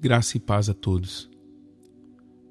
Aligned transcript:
Graça 0.00 0.36
e 0.36 0.40
paz 0.40 0.68
a 0.68 0.74
todos. 0.74 1.28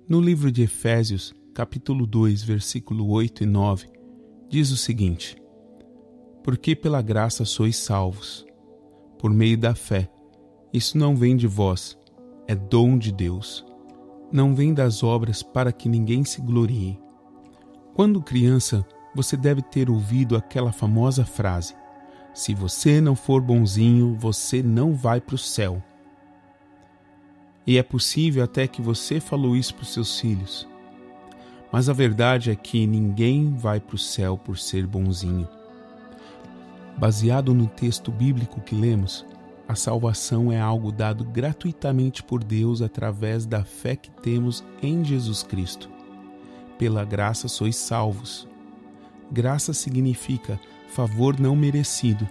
No 0.06 0.20
livro 0.20 0.52
de 0.52 0.64
Efésios, 0.64 1.34
capítulo 1.54 2.06
2, 2.06 2.44
versículo 2.44 3.08
8 3.08 3.44
e 3.44 3.46
9, 3.46 3.88
diz 4.50 4.70
o 4.70 4.76
seguinte: 4.76 5.42
Porque 6.44 6.76
pela 6.76 7.02
graça 7.02 7.46
sois 7.46 7.78
salvos, 7.78 8.46
por 9.18 9.32
meio 9.32 9.58
da 9.58 9.74
fé. 9.74 10.12
Isso 10.74 10.98
não 10.98 11.16
vem 11.16 11.38
de 11.38 11.48
vós, 11.48 11.98
é 12.50 12.54
dom 12.54 12.98
de 12.98 13.14
Deus. 13.14 13.66
Não 14.30 14.54
vem 14.54 14.74
das 14.74 15.02
obras 15.02 15.42
para 15.42 15.72
que 15.72 15.88
ninguém 15.88 16.26
se 16.26 16.42
glorie. 16.42 17.00
Quando 17.94 18.22
criança, 18.22 18.86
você 19.16 19.38
deve 19.38 19.62
ter 19.62 19.90
ouvido 19.90 20.36
aquela 20.36 20.74
famosa 20.74 21.24
frase: 21.24 21.74
Se 22.34 22.54
você 22.54 23.00
não 23.00 23.16
for 23.16 23.42
bonzinho, 23.42 24.18
você 24.20 24.62
não 24.62 24.94
vai 24.94 25.22
para 25.22 25.36
o 25.36 25.38
céu. 25.38 25.82
E 27.68 27.78
é 27.78 27.84
possível 27.84 28.46
até 28.46 28.66
que 28.66 28.82
você 28.82 29.20
falou 29.20 29.54
isso 29.54 29.76
para 29.76 29.84
os 29.84 29.94
seus 29.94 30.18
filhos. 30.18 30.66
Mas 31.70 31.90
a 31.90 31.94
verdade 31.94 32.50
é 32.50 32.56
que 32.56 32.88
ninguém 32.88 33.54
vai 33.54 33.78
para 33.82 33.96
o 33.96 34.00
céu 34.00 34.38
por 34.38 34.58
ser 34.58 34.88
bonzinho. 34.88 35.48
Baseado 36.98 37.54
no 37.54 37.68
texto 37.68 38.10
bíblico 38.10 38.62
que 38.62 38.74
lemos, 38.74 39.26
a 39.68 39.76
salvação 39.76 40.50
é 40.50 40.60
algo 40.60 40.94
dado 40.94 41.26
gratuitamente 41.26 42.24
por 42.24 42.42
Deus 42.42 42.82
através 42.82 43.46
da 43.46 43.66
fé 43.66 43.98
que 43.98 44.10
temos 44.10 44.64
em 44.82 45.04
Jesus 45.04 45.44
Cristo. 45.44 45.90
Pela 46.80 47.04
graça 47.04 47.50
sois 47.50 47.76
salvos. 47.76 48.48
Graça 49.30 49.74
significa 49.74 50.58
favor 50.88 51.38
não 51.38 51.54
merecido. 51.54 52.26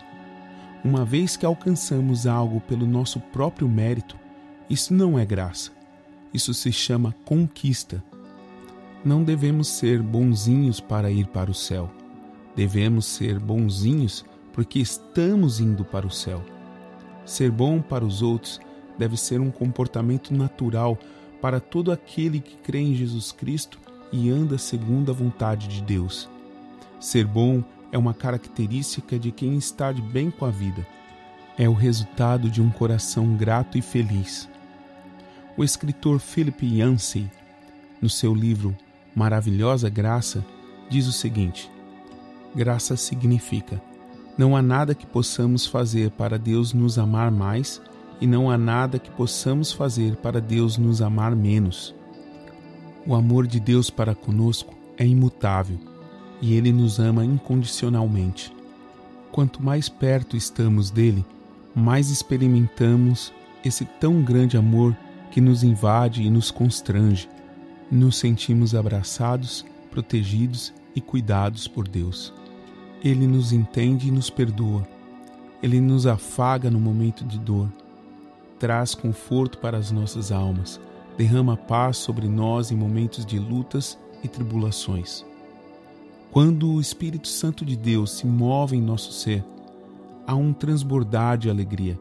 Uma 0.82 1.05
vez 1.05 1.37
que 1.37 1.45
alcançamos 1.45 2.27
algo 2.27 2.59
pelo 2.62 2.87
nosso 2.87 3.21
próprio 3.21 3.68
mérito, 3.68 4.16
isso 4.69 4.93
não 4.93 5.19
é 5.19 5.25
graça. 5.25 5.70
Isso 6.34 6.52
se 6.52 6.73
chama 6.73 7.15
conquista. 7.24 8.02
Não 9.04 9.23
devemos 9.23 9.68
ser 9.68 10.02
bonzinhos 10.02 10.80
para 10.80 11.10
ir 11.10 11.27
para 11.29 11.51
o 11.51 11.54
céu. 11.54 11.90
Devemos 12.54 13.07
ser 13.07 13.38
bonzinhos 13.38 14.24
porque 14.52 14.79
estamos 14.79 15.60
indo 15.60 15.85
para 15.85 16.07
o 16.07 16.10
céu. 16.10 16.43
Ser 17.24 17.51
bom 17.51 17.80
para 17.80 18.05
os 18.05 18.23
outros 18.23 18.60
deve 18.99 19.16
ser 19.16 19.40
um 19.40 19.51
comportamento 19.51 20.35
natural 20.35 20.99
para 21.40 21.60
todo 21.60 21.93
aquele 21.93 22.40
que 22.40 22.57
crê 22.57 22.80
em 22.80 22.95
Jesus 22.95 23.30
Cristo 23.30 23.79
e 24.12 24.30
anda 24.30 24.59
segundo 24.59 25.10
a 25.10 25.15
vontade 25.15 25.68
de 25.68 25.83
Deus. 25.83 26.29
Ser 26.99 27.27
bom 27.27 27.62
é 27.93 27.99
uma 27.99 28.15
característica 28.15 29.18
de 29.18 29.30
quem 29.30 29.57
está 29.57 29.93
de 29.93 30.02
bem 30.02 30.30
com 30.30 30.45
a 30.45 30.51
vida. 30.51 30.87
É 31.59 31.68
o 31.68 31.73
resultado 31.73 32.51
de 32.51 32.60
um 32.60 32.71
coração 32.71 33.37
grato 33.37 33.79
e 33.79 33.83
feliz. 33.83 34.49
O 35.57 35.65
escritor 35.65 36.18
Philip 36.18 36.66
Yancey, 36.66 37.30
no 38.01 38.10
seu 38.10 38.35
livro 38.35 38.76
Maravilhosa 39.15 39.88
Graça, 39.88 40.45
diz 40.90 41.07
o 41.07 41.12
seguinte: 41.12 41.71
Graça 42.54 42.96
significa 42.96 43.80
não 44.38 44.54
há 44.54 44.60
nada 44.60 44.95
que 44.95 45.07
possamos 45.07 45.66
fazer 45.66 46.10
para 46.10 46.38
Deus 46.38 46.74
nos 46.74 46.99
amar 46.99 47.30
mais 47.30 47.80
e 48.21 48.27
não 48.27 48.51
há 48.51 48.59
nada 48.59 48.99
que 48.99 49.10
possamos 49.10 49.73
fazer 49.73 50.16
para 50.16 50.43
Deus 50.43 50.77
nos 50.77 51.01
amar 51.01 51.34
menos. 51.34 51.95
O 53.07 53.15
amor 53.15 53.46
de 53.46 53.59
Deus 53.59 53.88
para 53.88 54.15
conosco 54.15 54.74
é 54.99 55.07
imutável 55.07 55.79
e 56.43 56.52
ele 56.52 56.71
nos 56.71 56.99
ama 56.99 57.24
incondicionalmente. 57.24 58.54
Quanto 59.32 59.62
mais 59.62 59.88
perto 59.88 60.37
estamos 60.37 60.90
dele, 60.90 61.24
mais 61.74 62.10
experimentamos 62.10 63.32
esse 63.65 63.87
tão 63.87 64.22
grande 64.22 64.59
amor 64.59 64.94
que 65.31 65.41
nos 65.41 65.62
invade 65.62 66.22
e 66.22 66.31
nos 66.31 66.50
constrange. 66.50 67.28
Nos 67.91 68.19
sentimos 68.19 68.75
abraçados, 68.75 69.65
protegidos 69.91 70.72
e 70.94 71.00
cuidados 71.00 71.69
por 71.69 71.87
Deus. 71.87 72.33
Ele 73.03 73.27
nos 73.27 73.53
entende 73.53 74.09
e 74.09 74.11
nos 74.11 74.31
perdoa. 74.31 74.87
Ele 75.62 75.81
nos 75.81 76.06
afaga 76.06 76.71
no 76.71 76.81
momento 76.81 77.25
de 77.25 77.39
dor. 77.39 77.69
Traz 78.59 78.95
conforto 78.95 79.59
para 79.59 79.77
as 79.77 79.91
nossas 79.91 80.33
almas. 80.33 80.81
Derrama 81.17 81.56
paz 81.56 81.99
sobre 81.99 82.29
nós 82.29 82.71
em 82.71 82.77
momentos 82.77 83.25
de 83.25 83.39
lutas 83.39 83.99
e 84.23 84.29
tribulações. 84.29 85.25
Quando 86.31 86.73
o 86.73 86.81
Espírito 86.81 87.29
Santo 87.29 87.65
de 87.65 87.77
Deus 87.77 88.19
se 88.19 88.27
move 88.27 88.77
em 88.77 88.83
nosso 88.83 89.12
ser, 89.12 89.45
há 90.27 90.34
um 90.34 90.53
transbordar 90.53 91.39
de 91.39 91.49
alegria 91.49 91.99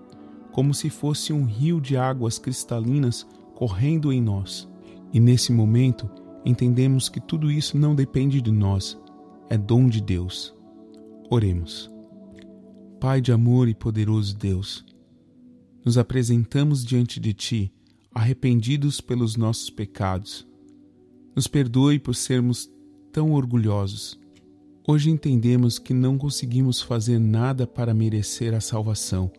como 0.56 0.74
se 0.74 0.90
fosse 0.90 1.34
um 1.34 1.44
rio 1.44 1.82
de 1.82 1.98
águas 1.98 2.40
cristalinas 2.40 3.28
correndo 3.56 4.14
em 4.14 4.22
nós. 4.22 4.70
E 5.12 5.20
nesse 5.20 5.52
momento, 5.52 6.10
entendemos 6.46 7.10
que 7.10 7.20
tudo 7.20 7.52
isso 7.52 7.78
não 7.78 7.94
depende 7.94 8.40
de 8.40 8.54
nós, 8.54 8.98
é 9.50 9.58
dom 9.58 9.90
de 9.90 10.00
Deus. 10.00 10.56
Oremos. 11.30 11.92
Pai 13.02 13.20
de 13.20 13.34
amor 13.34 13.68
e 13.68 13.76
poderoso 13.76 14.34
Deus, 14.38 14.86
nos 15.84 15.98
apresentamos 15.98 16.86
diante 16.86 17.20
de 17.20 17.34
Ti, 17.34 17.74
arrependidos 18.14 19.02
pelos 19.02 19.36
nossos 19.36 19.70
pecados. 19.70 20.48
Nos 21.36 21.48
perdoe 21.48 22.00
por 22.00 22.16
sermos 22.16 22.72
tão 23.12 23.34
orgulhosos. 23.34 24.18
Hoje 24.88 25.10
entendemos 25.10 25.78
que 25.78 25.94
não 25.94 26.18
conseguimos 26.18 26.82
fazer 26.82 27.20
nada 27.20 27.68
para 27.68 27.94
merecer 27.94 28.54
a 28.54 28.62
salvação 28.62 29.30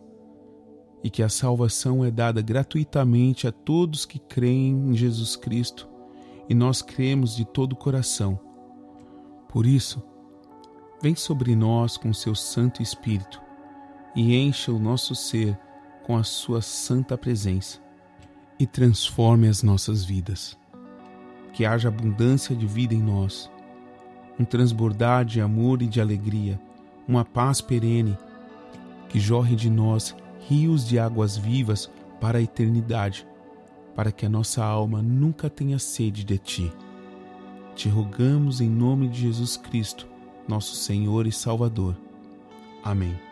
e 1.03 1.09
que 1.09 1.21
a 1.23 1.29
salvação 1.29 2.03
é 2.03 2.11
dada 2.11 2.41
gratuitamente 2.41 3.47
a 3.47 3.51
todos 3.51 4.05
que 4.05 4.19
creem 4.19 4.89
em 4.89 4.95
Jesus 4.95 5.35
Cristo 5.35 5.87
e 6.49 6.53
nós 6.53 6.81
cremos 6.81 7.35
de 7.35 7.45
todo 7.45 7.73
o 7.73 7.77
coração. 7.77 8.39
Por 9.49 9.65
isso, 9.65 10.01
vem 11.01 11.15
sobre 11.15 11.55
nós 11.55 11.97
com 11.97 12.13
seu 12.13 12.33
Santo 12.33 12.81
Espírito 12.81 13.41
e 14.15 14.35
encha 14.35 14.71
o 14.71 14.79
nosso 14.79 15.13
ser 15.13 15.57
com 16.05 16.15
a 16.17 16.23
sua 16.23 16.61
santa 16.61 17.17
presença 17.17 17.79
e 18.59 18.65
transforme 18.65 19.47
as 19.47 19.61
nossas 19.61 20.03
vidas. 20.03 20.57
Que 21.53 21.65
haja 21.65 21.89
abundância 21.89 22.55
de 22.55 22.65
vida 22.65 22.93
em 22.93 23.01
nós, 23.01 23.51
um 24.39 24.45
transbordar 24.45 25.25
de 25.25 25.41
amor 25.41 25.81
e 25.81 25.87
de 25.87 25.99
alegria, 25.99 26.59
uma 27.07 27.25
paz 27.25 27.61
perene 27.61 28.17
que 29.09 29.19
jorre 29.19 29.55
de 29.55 29.69
nós 29.69 30.15
rios 30.47 30.87
de 30.87 30.97
águas 30.97 31.37
vivas 31.37 31.91
para 32.21 32.37
a 32.37 32.41
eternidade, 32.41 33.27
para 33.95 34.11
que 34.11 34.25
a 34.25 34.29
nossa 34.29 34.63
alma 34.63 35.01
nunca 35.01 35.49
tenha 35.49 35.77
sede 35.77 36.23
de 36.23 36.37
ti. 36.37 36.73
Te 37.75 37.89
rogamos 37.89 38.61
em 38.61 38.69
nome 38.69 39.07
de 39.07 39.21
Jesus 39.21 39.57
Cristo, 39.57 40.07
nosso 40.47 40.75
Senhor 40.75 41.27
e 41.27 41.31
Salvador. 41.31 41.95
Amém. 42.83 43.26